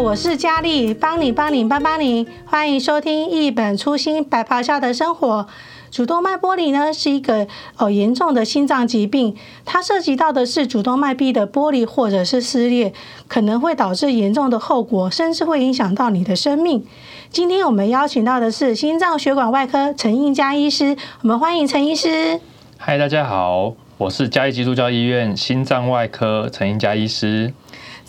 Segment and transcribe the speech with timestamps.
[0.00, 5.46] 我是佳丽，帮你帮你帮帮你，欢迎收听一本初心白袍下的生活。
[5.90, 9.36] 主动脉剥离呢是一个呃严重的心脏疾病，
[9.66, 12.94] 它涉及到的是主动脉壁的剥离或者是撕裂，
[13.28, 16.82] 可能会导致严重的后果，甚至会影响到你的生命。
[17.30, 22.40] 今天我们邀请到的是心脏血管外科陈映佳医师，我们欢迎陈医师。
[22.78, 27.52] 嗨，大家好，我是嘉义基督教医院心脏外科陈映佳医师。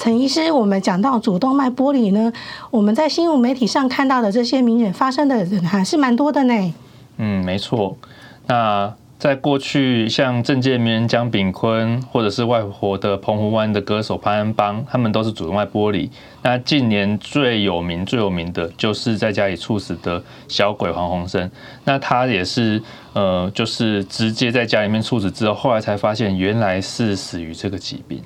[0.02, 2.34] 陈医师，我们讲到主动脉剥离呢，
[2.72, 6.74] 我们在新闻媒体上看到的这些名人发生的人还是蛮多的呢。
[7.18, 7.96] 嗯，没错。
[8.48, 16.10] 那在过去，像政界名人江炳坤，或者是外婆的澎湖湾的歌手潘安邦，他们都是主动脉剥离。
[16.41, 21.48] 那近年最有名、最有名的就是在家里猝死的小鬼黄鸿升。
[21.84, 22.82] 那他也是
[23.13, 28.20] 呃，就是直接在家里面猝死之后，后来才发现原来是死于这个疾病。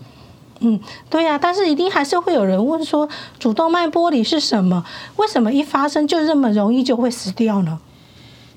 [0.61, 4.86] 嗯，对呀、但是一定还是会有人问说，主动脉剥离是什么？
[5.17, 7.80] 为什么一发生就这么容易就会死掉呢？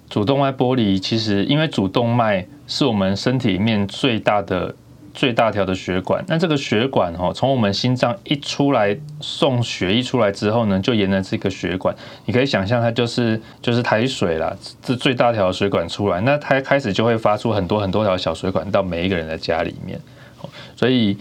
[0.09, 4.75] 主动脉剥离其实，因为主动脉是我们身体里面最大的、
[5.13, 6.25] 最大条的血管。
[6.29, 20.01] 那这个血管哈，从我们心脏一出来送血一出来之后呢，就沿着这个血管，你可以想象它就是就是台水啦，这最大条的水管出来，那它开始就会发出很多很多条小水管到每一个人的家里面，
[20.75, 21.19] 所以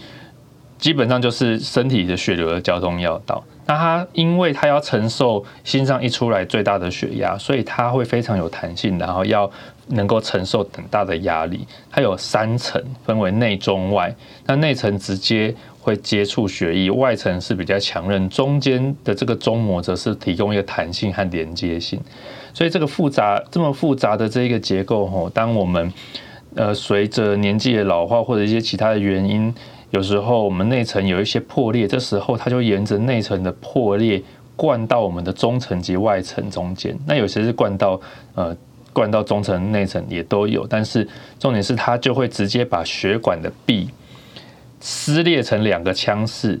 [0.78, 3.42] 基本上就是身体的血流的交通要道。
[3.66, 9.50] 那它因为它要承受心脏一出来最大的血压，所以它会非常有弹性，然后要
[9.88, 11.66] 能够承受很大的压力。
[11.90, 14.14] 它有三层，分为内、中、外。
[14.46, 22.00] 那内层直接会接触血液，外层是比较强韧，中间的这个中膜则是提供一个弹性和连接性。
[22.54, 25.92] 所以这个复杂这么复杂的这一个结构，吼，当我们
[26.54, 29.54] 呃随着年纪的老化或者一些其他的原因。
[29.90, 34.22] 有时候我们内层有一些破裂，这时候它就沿着内层的破裂
[34.54, 36.94] 灌到我们的中层及外层中间。
[37.06, 37.98] 那有些是灌到
[38.34, 38.54] 呃
[38.92, 43.88] 灌到中层、内层也都有，但是重点是它就会直接把血管的壁
[44.78, 46.60] 撕裂成两个腔室，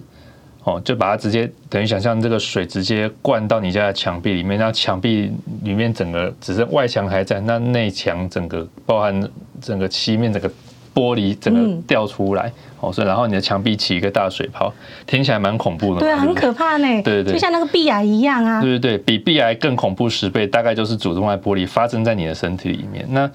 [0.64, 5.30] 哦，就把它直接等于想象这个水直接灌到你家的墙壁里面，那墙壁
[5.64, 9.30] 里面整个只剩外墙还在，那内墙整个包含
[9.60, 10.50] 整个漆面整个。
[10.98, 12.50] 玻璃整个掉出来，
[12.80, 14.74] 哦，所以然后你的墙壁起一个大水泡，
[15.06, 16.00] 听起来蛮恐怖的。
[16.00, 16.88] 对啊，很可怕呢。
[17.04, 18.60] 对对对，就像那个壁癌一样啊。
[18.60, 23.06] 对对对，比壁癌更恐怖十倍，大概就是主动脉玻璃发生在你的身体里面。
[23.10, 23.30] 那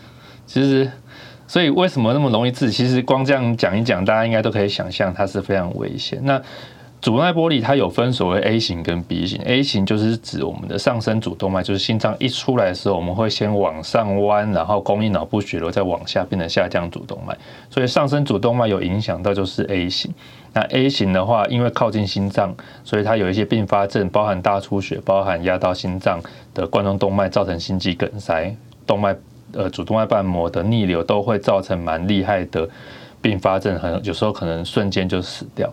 [0.46, 0.92] 其实，
[1.48, 2.70] 所以为什么那么容易治？
[2.70, 6.20] 其实光这样讲一讲，大家应该都可以想象，它是非常危险。
[6.24, 6.42] 那
[7.04, 17.38] 主动脉玻璃它有分所谓 A 型跟 B 型，A 型就是指我们的上升主动脉，就是心脏一出来的时候，我们会先往上弯，然后供应脑部血流，再往下变成下降主动脉。
[17.70, 20.14] 所以上升主动脉有影响到就是 A 型。
[20.54, 22.56] 那 A 型的话，因为靠近心脏，
[22.86, 26.22] 所以它有一些并发症，包含大出血，包含压到心脏
[26.54, 28.56] 的冠状动脉，造成心肌梗塞，
[28.88, 29.14] 动脉
[29.52, 32.70] 呃主动脉瓣膜的逆流都会造成蛮厉害的
[33.22, 35.70] 并发症，很有时候可能瞬间就死掉。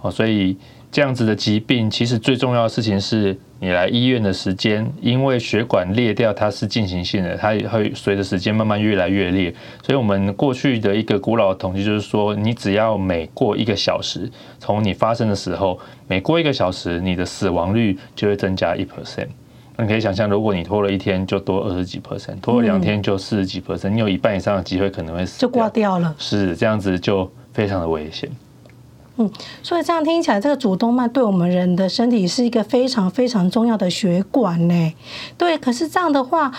[0.00, 0.56] 哦，所以
[0.90, 9.52] 这样子的疾病，其实最重要的事情是你来医院的时间，因为血管裂掉，它是进行性的，它会随着时间慢慢越来越裂。
[9.82, 19.28] 所以我们过去的一个古老的统计就是说，你只要每过一个小时，从你发生的时候，每过一个小时，你的死亡率就会增加一 percent。
[19.80, 23.90] 你可以想象，如果你拖了一天，就多二十几 percent；拖了两天，就四十几 percent。
[23.90, 26.12] 你有一半以上的机会可能会死，就挂掉了。
[26.18, 28.28] 是这样子，就非常的危险。
[29.20, 29.28] 嗯，
[29.64, 34.92] 所以这样听起来，这个主动脉对我们人的身体是一个非常非常重要的血管呢。
[35.36, 36.52] 对，可是这样的话，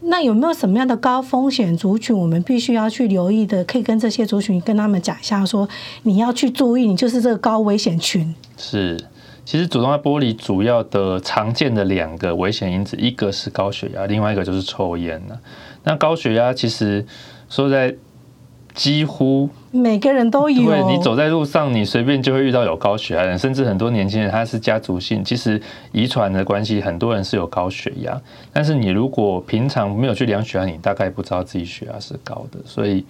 [0.00, 3.62] 那有没有什么样的高风险族群，我们必须要去留意的？
[3.62, 5.68] 可以跟这些族群跟他们讲一下，说
[6.02, 8.34] 你要去注意，你就是这个高危险群。
[8.56, 8.98] 是，
[9.44, 15.38] 其实主动脉剥离主要的常见的两个危险因子，一个是高血压，另外一个就是抽烟了。
[15.84, 17.06] 那高血压其实
[17.48, 17.94] 说在。
[18.74, 20.64] 几乎每个人都有。
[20.64, 25.60] 对，你走在路上，你随便就会遇到有高血压的人，甚至很多年轻人他是家族性，其实
[25.92, 28.20] 遗传的关系，很多人是有高血压。
[28.52, 32.58] 但是你如果平常没有去量血压，你大概不知道自己血压是高的。
[32.64, 33.04] 所以，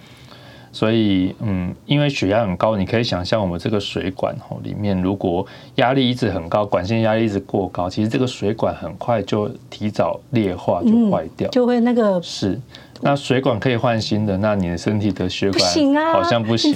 [0.71, 12.59] 所以，嗯，因为血压很高，你可以想象我们这个水管吼里面，如果压力一直很高，管线压力一直过高，其实这个水管很快就提早裂化，就坏掉，就会那个是。
[13.01, 16.71] 那水管可以换新的，那你的身体的血管好像不行，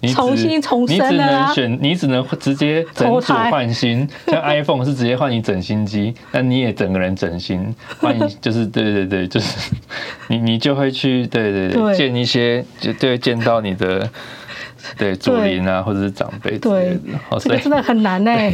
[0.00, 9.70] 你重新重生，你只能选，你只能直接整组换新，像 iPhone 是直接换你整新机，那你也整个人整新换， 就是对对对，就是
[10.28, 14.08] 你你就会去对对对见一些就对见到你的
[14.98, 16.96] 对，祖灵啊，或者是长辈之类的。
[17.30, 18.52] 对，这个真的很难哎。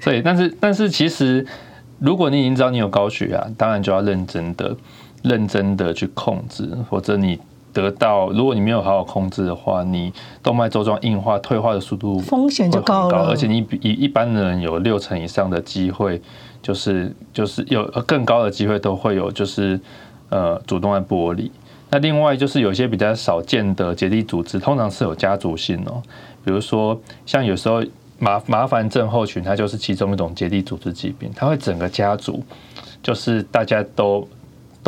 [0.00, 1.46] 所以，但是，但是，其实，
[2.00, 4.76] 如果你已经知道你有高血压，当然就要认真的、
[5.22, 7.38] 认真的去控制，否则你
[7.72, 10.12] 得到，如果你没有好好控制的话，你
[10.42, 16.20] 动脉粥状硬化、退化的速度风险就高了，而且你比一般的人有六成以上的机会，
[16.62, 19.78] 就是就是有更高的机会都会有，就是
[20.30, 21.50] 呃，主动脉剥离。
[21.90, 26.02] 那另外就是有些比较少见的结缔组织，通常是有家族性哦，
[26.44, 27.82] 比如说像有时候
[28.18, 32.42] 麻麻烦症候群，它就是其中一种结缔组织疾病，它会整个家族
[33.02, 34.26] 就是大家都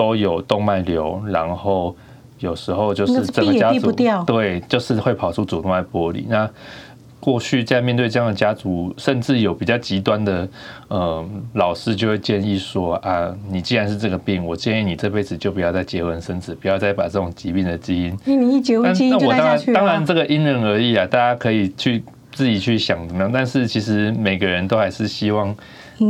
[0.00, 1.94] 都有动脉瘤，然后
[2.38, 3.92] 有时候就是整个家族
[4.24, 6.48] 对，就是会跑出主动脉剥离那。
[7.20, 10.48] 过去在面对这样的家族，甚至有比较极端的，
[10.88, 18.18] 呃，老师就会建议说啊，你既然是这个病，我建议你这辈子就不要再结婚生子，不要再把这种疾病的基因。
[18.24, 19.78] 因为你一结婚，基因就带下去了。
[19.78, 22.02] 当然，这个因人而异啊，大家可以去
[22.32, 23.30] 自己去想怎么样。
[23.30, 25.54] 但是其实每个人都还是希望。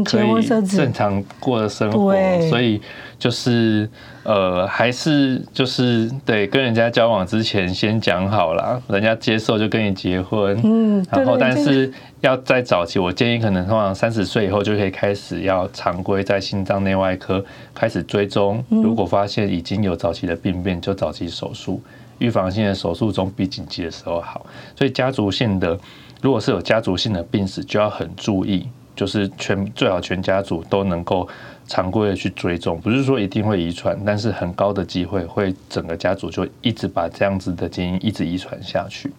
[0.04, 2.14] 可以正常过的生活，
[2.48, 2.80] 所以
[3.20, 3.88] 就是
[4.24, 10.58] 呃，还是就是对跟人家交往之前先讲好了，人家接受就跟你结婚。
[10.64, 17.44] 嗯，然后但是要在早期，我建议可能通常三十岁以后就可以开始要常规在心脏内外科
[17.74, 18.64] 开始追踪。
[18.70, 21.82] 如果发现已经有早期的病变，就早期手术，
[22.18, 24.46] 预防性的手术总比紧急的时候好。
[24.74, 25.78] 所以家族性的，
[26.22, 28.66] 如果是有家族性的病史，就要很注意。
[28.96, 31.26] 就是全最好全家族都能够
[31.70, 39.12] 常规的去追踪，不是说一定会遗传，但是很高的机会会整个家族就一直把这样子的基因一直遗传下去。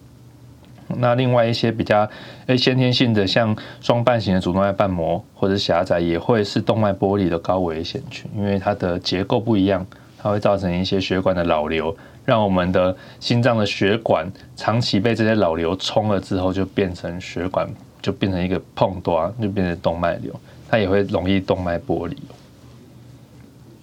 [0.98, 2.06] 那另外一些比较
[2.48, 9.86] 诶先天性的，像双瓣型的主动脉瓣膜或者狭窄，也会是动脉剥离的高危险群，因为它的结构不一样，
[10.18, 11.96] 它会造成一些血管的老瘤，
[12.26, 17.66] 让我们的心脏的血管长期被这些老瘤冲了之后，就变成血管。
[18.02, 20.34] 就变成一个碰多，就变成动脉瘤，
[20.68, 22.16] 它也会容易动脉剥离。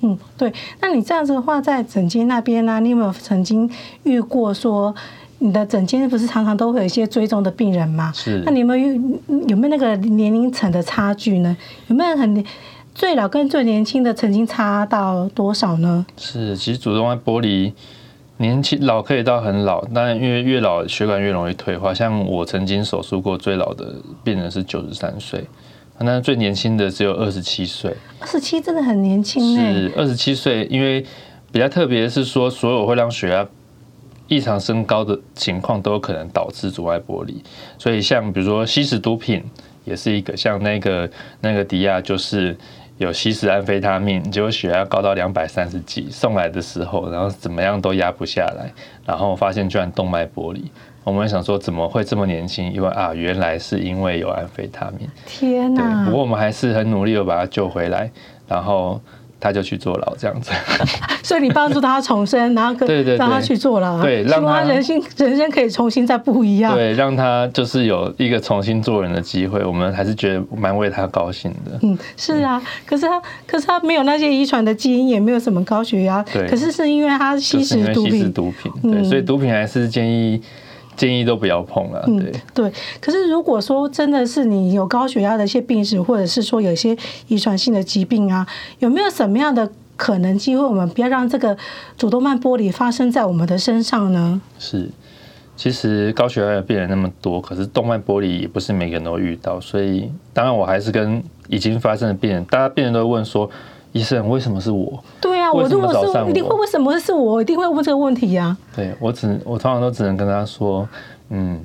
[0.01, 0.51] 嗯，对。
[0.81, 3.69] 那你这样子的话，在诊间那边呢、啊，你有没有曾经
[4.03, 4.93] 遇过说，
[5.39, 8.11] 你的诊间不是常常都会有一些追踪的病人吗？
[8.13, 8.41] 是。
[8.45, 8.93] 那你有没有
[9.47, 11.55] 有没有那个年龄层的差距呢？
[11.87, 12.43] 有没有很
[12.95, 16.05] 最老跟最年轻的曾经差到多少呢？
[16.17, 17.73] 是，其实主动脉剥离。
[18.41, 21.93] 年轻老可以到很老，但因为越老血管越容易退化。
[21.93, 23.93] 像我曾经手术过最老的
[24.23, 25.43] 病人是九十三岁，
[25.99, 27.95] 那最年轻的只有二十七岁。
[28.19, 29.55] 二十七真的很年轻。
[29.55, 31.05] 是二十七岁，因为
[31.51, 33.47] 比较特别是说，所有会让血压
[34.27, 37.35] 异常升高的情况都有可能导致阻碍玻璃。
[37.77, 39.43] 所以像比如说吸食毒品
[39.85, 41.09] 也是一个，像那个
[41.41, 42.57] 那个迪亚就是。
[42.99, 48.73] 有吸食安非他命，结果血压高到两百三十几，送来的时候，然后怎么样都压不下来，
[49.05, 50.69] 然后发现居然动脉剥离。
[51.09, 52.71] 我们想说怎么会这么年轻？
[52.71, 55.09] 因为啊，原来是因为有安非他命。
[55.25, 56.05] 天哪！
[56.05, 58.11] 不过我们还是很努力的把他救回来，
[58.47, 59.01] 然后。
[59.41, 60.51] 他就去坐牢这样子，
[61.23, 69.63] 所以你帮助他重生，然后跟对对让他去坐牢，对，让他人生人生可以重新再不一样，对，让他就是有一个重新做人的机会。
[69.63, 71.79] 我们还是觉得蛮为他高兴的。
[71.83, 80.41] 嗯，是啊，可是他可是他没有那些遗传的基因，也没有什么高血压，对，可是是因为他吸食毒品，吸食毒品，对，所以毒品还是建议。
[80.99, 82.03] 建议都不要碰了。
[82.05, 86.95] 对、嗯、对，可是如果说真的是你有高血压的一些病史，或者是说有一些
[87.29, 88.45] 遗传性的疾病啊，
[88.79, 91.57] 有没有什么样的可能机会，我们不要让这个
[91.97, 94.41] 主动脉剥离发生在我们的身上呢？
[94.59, 94.89] 是，
[95.55, 103.49] 其实高血压的病人那么多，可是动脉剥离也不是每个人都遇到，所以当然我还是跟已经发生的病人，大家病人都会问说。
[103.91, 105.03] 医生，为什么是我？
[105.19, 107.41] 对啊，我如果是一定会为什么是我？
[107.41, 108.57] 一定会问这个问题呀、啊。
[108.75, 110.87] 对，我只我通常都只能跟他说，
[111.29, 111.59] 嗯，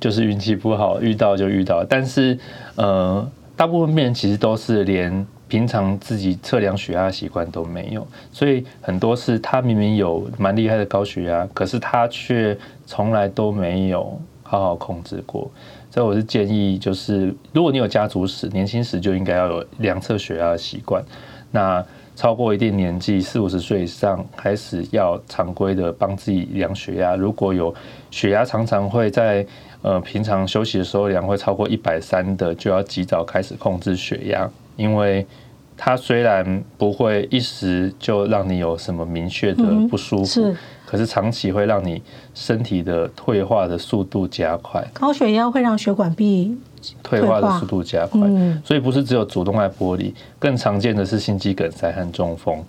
[0.00, 1.84] 就是运气不好，遇到就遇到。
[1.84, 2.38] 但是
[2.76, 15.50] 呃，大部分病人其实都是连平常自己测量血压的习惯都没有，所以很多是他明明有蛮厉害的高血压，可是他却从来都没有好好控制过。
[15.96, 21.02] 所以我是建议，就是如果你有家族史，年轻时就应该要有量测血压的习惯。
[21.50, 21.82] 那
[22.14, 27.16] 超过一定年纪，四五十岁以上，开始要常规的帮自己量血压。
[27.16, 27.74] 如果有
[28.10, 29.46] 血压常常会在
[29.80, 35.26] 呃平常休息的时候量会超过一百三的，就要及早开始控制血压，因为
[35.78, 40.42] 它虽然不会一时就让你有什么明确的不舒服。
[40.42, 42.00] 嗯可是长期会让你
[42.34, 46.56] 身体的退化的速度加快，高血压会让血管壁
[47.02, 48.20] 退化的速度加快，
[48.64, 52.62] 所以不是只有主动脉剥离，更常见的是心肌梗塞和中风。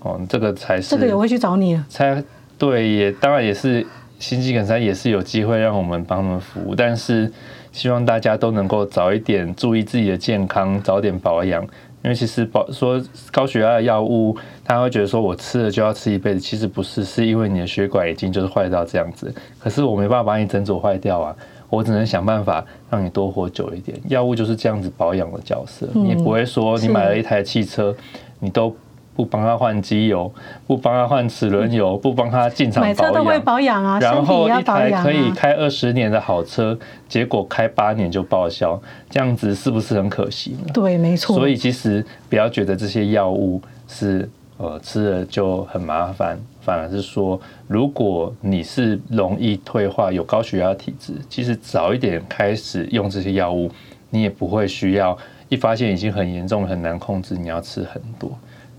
[0.00, 1.84] 哦，这个才是这个也会去找你了。
[1.88, 2.22] 才
[2.56, 3.84] 对，也当然也是
[4.20, 7.30] 心肌梗塞也是有机会让我们帮他们服务，但是
[7.72, 11.66] 希望大家都能够早一点注意自己的健康，早点保养。
[12.02, 13.02] 因为其实保说
[13.32, 19.34] 高血压的药物，他会觉得说我吃了就要吃一辈子，其实不是，是因为你的血管已经就是坏到这样子。
[19.58, 21.36] 可是我没办法把你整组坏掉啊，
[21.68, 23.98] 我只能想办法让你多活久一点。
[24.08, 27.94] 药物就是这样子保养的角色，你也不会说你买了一台汽车，
[28.38, 28.74] 你都。
[29.18, 30.32] 不帮他换机油，
[30.64, 40.70] 不帮他换齿轮油，不帮他进厂保养，买车都会保养啊，然后一台可以开二十年的好车，结果开八年就报销，这样子是不是很可惜呢？
[40.72, 41.34] 对，没错。
[41.34, 53.68] 所以其实不要觉得这些药物是呃吃了就很麻烦，反而是说，如果你是容易退化、有高血压体质，其实早一点开始用这些药物，
[54.10, 58.30] 你也不会需要一发现已经很严重、很难控制，你要吃很多。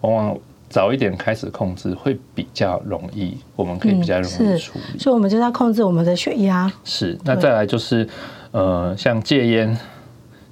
[0.02, 0.38] 往往
[0.70, 4.86] 早一点开始控制会比较容易，我们可以比较容易处理。
[4.94, 6.72] 嗯、所以，我们就要控制我们的血压。
[6.84, 8.08] 是，那再来就是，
[8.52, 9.78] 呃，像戒烟，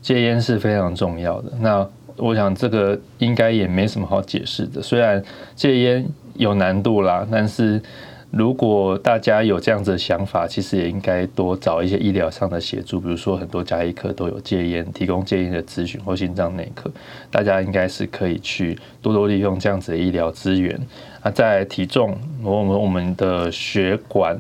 [0.02, 1.52] 戒烟是非常重要的。
[1.60, 4.82] 那我想这个应该也没什么好解释的。
[4.82, 5.24] 虽然
[5.56, 7.82] 戒烟有难度啦，但是。
[8.30, 16.92] 如果大家有这样子的想法，其实也应该多找一些医疗上的协助，比如说很多家医科都有戒烟，提供戒烟的咨询或心脏内科，
[17.32, 20.78] 大家应该是可以去多多利用这样子的医疗资源。
[21.24, 24.38] 那在体重，我们我们的血管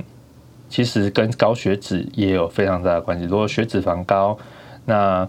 [0.67, 3.24] 其实跟高血脂也有非常大的关系。
[3.24, 4.38] 如果血脂肪高，
[4.86, 5.27] 那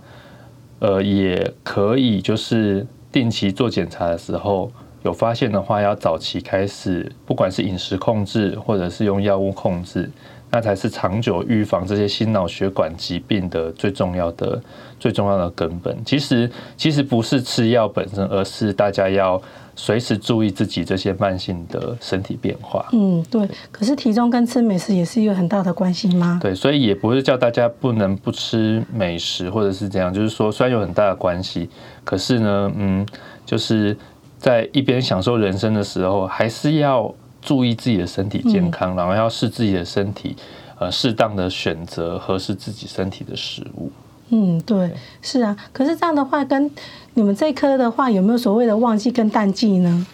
[0.81, 4.73] 呃也可以就是定期做检查的时候。
[5.03, 10.11] 有发现的话，要早期开始，不管是饮食控制，或者是用药物控制，
[10.51, 14.61] 那才是长久预防这些心脑血管疾病的最重要的、
[14.99, 15.97] 最重要的根本。
[16.05, 19.41] 其实，其实不是吃药本身，而是大家要
[19.77, 22.85] 随时注意自己这些慢性的身体变化。
[22.93, 23.49] 嗯，对。
[23.71, 26.41] 可是体重跟吃美食也是一个很大的关系吗？
[26.43, 31.71] 对，所以也不是叫大家不能不吃美食，或者是怎样，就是说虽然有很大的关系，
[32.05, 33.07] 可是呢，嗯，
[33.47, 33.97] 就是。
[34.39, 40.37] 在一边享受人生的时候，还是要注意自己的身体健康，然后要视自己的身体，
[40.79, 43.91] 呃，适当的选择合适自己身体的食物。
[44.29, 45.57] 嗯，对，是啊。
[45.73, 46.71] 可是这样的话，跟
[47.15, 50.07] 你们这一科的话，有没有所谓的旺季跟淡季呢？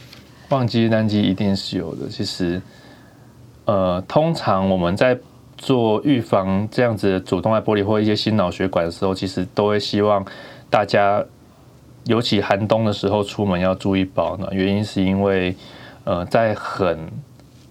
[0.49, 2.09] 旺季、淡季一定是有的。
[2.09, 2.63] 其实，
[3.67, 5.19] 呃，通常我们在
[5.59, 10.25] 做预防这样子的主动脉剥离或一些心脑血管的时候，其实都会希望
[10.71, 11.23] 大家。
[12.05, 15.55] 尤其寒冬的时候出门要注意保暖，原因是因为，
[16.05, 17.11] 呃，在很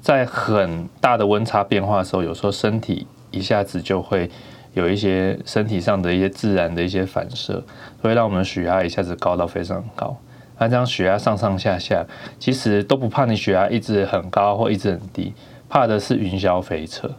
[0.01, 4.29] 在很大的温差变化的时候，有时候身体一下子就会
[4.73, 7.63] 有一些身体上的一些自然的一些反射，
[8.01, 10.17] 会让我们血压一下子高到非常高。
[10.57, 12.05] 那这样血压上上下下，
[12.39, 15.33] 其实都不怕你血压一直很高或一直很低，
[15.69, 17.09] 怕的是云霄飞车。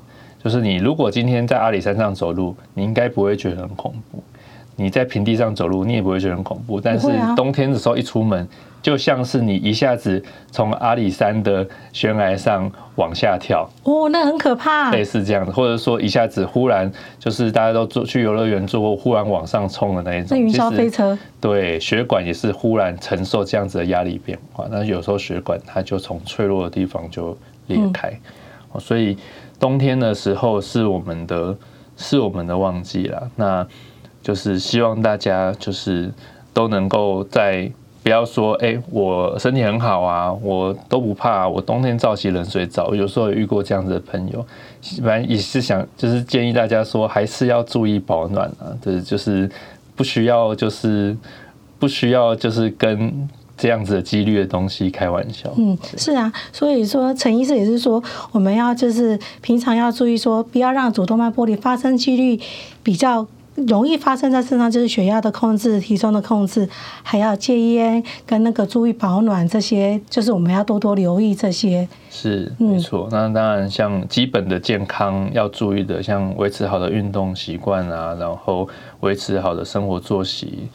[0.43, 4.23] 就是你如果今天在阿里山上走路，你应该不会觉得很恐怖。
[4.77, 6.81] 你在平地上走路，你也不会觉得很恐怖。
[6.81, 8.47] 但是冬天的时候一出门，
[8.83, 13.69] 就像是你一下子从阿里山的悬崖上往下跳。
[13.85, 14.91] 哦，那很可怕。
[14.91, 20.39] 类似这样的，或者说一下子忽然就是大家都坐去游乐园坐过，忽然往上冲的那一种。
[20.39, 21.17] 云霄飞车。
[21.41, 27.37] 对，血管也是忽然承受这样子的压力变化，那有时候血管它就从脆弱的地方就
[27.69, 28.11] 裂开。
[28.11, 28.81] 嗯。
[28.81, 29.17] 所以
[29.61, 31.57] 冬天的时候是我们的，
[31.97, 33.31] 是我们的旺季了。
[33.37, 33.65] 那
[34.25, 36.11] 就是希望大家就是
[36.55, 37.71] 都能够在
[38.03, 42.95] 不要说哎、我身体很好啊，我都不怕，我冬天照洗冷水澡。
[42.95, 44.45] 有时候也遇过这样子的朋友，
[45.03, 49.51] 反正也是想就是建议大家说，还是要注意保暖啊，对，就是
[49.95, 51.17] 不需要就是
[51.79, 55.51] 不需要就是跟这样子的几率的东西开玩笑。
[55.57, 58.03] 嗯，是啊，所以说陈医师也是说，
[58.33, 62.41] 我们要就是平常要注意说，不要让主动脉剥离发生几率
[62.83, 63.27] 比较。
[63.55, 66.69] 容易发生在身上就是血压的控制、体重的控制，
[67.03, 71.87] 还要戒烟跟那个注意保暖，这些就是我们要多多留意这些。
[72.11, 73.09] 是，没错。
[73.13, 78.69] 那当然，像基本的健康要注意的，像维持好的运动习惯啊，然后
[79.01, 80.69] 维持好的生活作息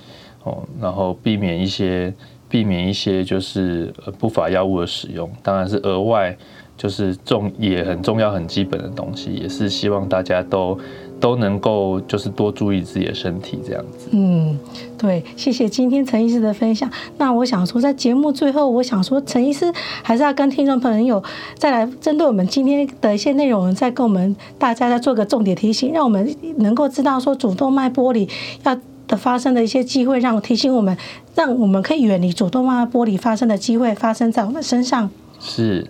[0.44, 2.14] 哦，然后避免一些
[2.48, 6.38] 避免一些就是不法药物的使用，当然是额外
[6.78, 10.80] 就是重也很重要、很基本的东西，也是希望大家都。
[11.20, 14.10] 都能够就是多注意自己的身体，这样子。
[14.12, 14.58] 嗯，
[14.98, 16.90] 对，谢谢今天陈医师的分享。
[17.18, 19.72] 那我想说，在节目最后，我想说，陈医师
[20.02, 21.22] 还是要跟听众朋友
[21.56, 28.28] 再来针对我们今天的一些内容，再跟我们大家再做个重点提醒，让我们能够知道说主动脉剥离
[28.64, 30.98] 要的发生的一些机会，让我提醒我们，
[31.36, 35.10] 让我们可以远离主动脉剥离发生的机会发生在我们身上。
[35.40, 35.88] 是，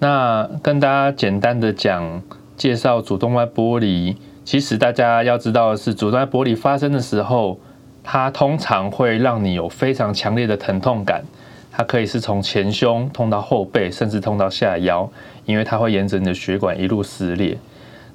[0.00, 2.22] 那跟大家简单的讲。
[2.54, 7.58] 介绍主动脉剥离，其实大家要知道的是，主动脉剥离发生的时候，
[8.02, 11.22] 它通常会让你有非常强烈的疼痛感。
[11.70, 15.10] 它可以是从前胸痛到后背，甚至痛到下腰，
[15.46, 17.56] 因为它会沿着你的血管一路撕裂。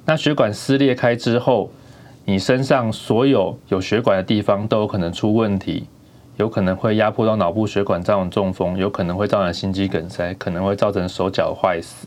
[0.04, 1.70] 那血管撕裂开之后，
[2.24, 5.88] 你身上所有有血管的地方都有可能出问题，
[6.36, 12.06] 有可能会压迫到脑部血管，造成中风，有可能会造成心肌梗塞，可能会造成手脚坏死，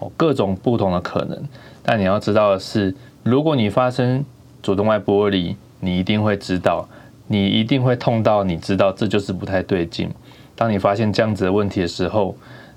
[0.00, 1.42] 哦，各种不同的可能。
[1.82, 2.94] 但你要知道的是，
[3.24, 4.22] 如果你发生
[4.62, 6.86] 主动脉剥离，你一定会知道，
[7.26, 10.10] 你一定会痛到你知道这就是不太对劲。
[10.54, 12.36] 当你发现这样子的问题的时候，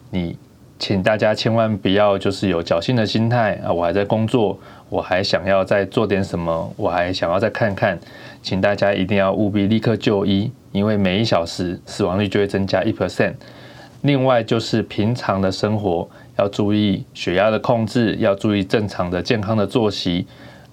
[0.10, 0.38] 你
[0.80, 3.74] 请大家千万不要就是有侥幸的心态啊！
[3.74, 4.58] 我还在工作，
[4.90, 8.00] 我还想要再做点什么，我还想要再看看，
[8.42, 13.34] 请大家一定要务必立刻就医，因为每一小时死亡率就会增加一 percent。
[14.02, 20.26] 另外就是平常的生活要注意血压的控制，要注意正常的健康的作息，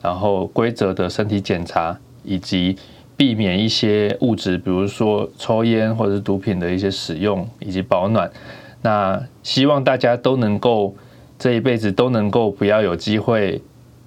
[0.03, 2.77] 然后规则的身体检查以及。
[3.17, 8.29] 避免一些物质，比如说抽烟或者是毒品的一些使用，以及保暖。
[8.83, 10.93] 那希望大家都能够
[11.39, 13.63] 这一辈子都能够不要有机会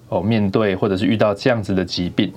[0.10, 2.34] 哦面对或者是遇到这样子的疾病。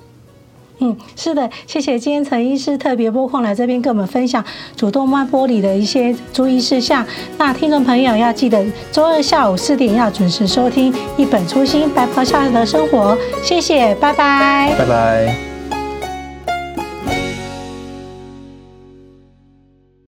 [0.83, 4.43] 嗯，是的，谢谢今天陈医师特别拨空来这边跟我们分享
[4.75, 7.05] 主动脉剥离的一些注意事项。
[7.37, 13.15] 那听众朋友要记得周二下午四点要准时收听《一本初心白袍下的生活》。
[13.43, 15.50] 谢谢，拜拜，拜拜。